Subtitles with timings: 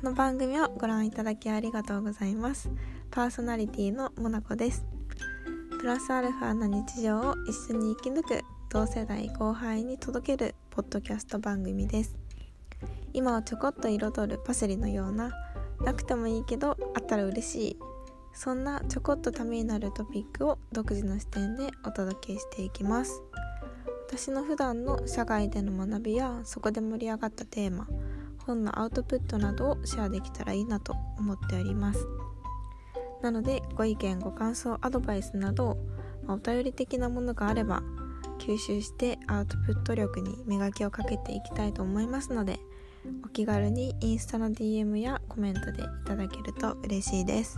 [0.00, 2.70] この番組をご覧いただきありがとうございます。
[3.10, 4.86] パーソナリティのモナコです。
[5.78, 8.40] プラスアルファな日常を一緒に生き抜く
[8.70, 12.16] 同世代後輩に届けるポッドキャスト番組です。
[13.12, 15.32] 今をちょこっと彩るパセリのような
[15.82, 17.78] なくてもいいけどあったら嬉しい
[18.32, 23.22] そんなちょこっとためになるトピックを独自の視点でお届けしていきます。
[24.08, 27.86] 私の普段の社外での学びやそこで盛り上がったテーマ
[28.50, 32.06] 本のアウトプットなどをシェアできたらいいなと思っております
[33.22, 35.78] なのでご意見ご感想アドバイスなど、
[36.24, 37.82] ま、お便り的なものがあれば
[38.38, 42.58] 吸収してアウトプット力に磨きをかけていきたいと思いますので
[43.24, 47.56] お気軽にインスタの DM やコメントでいただけると嬉しいです。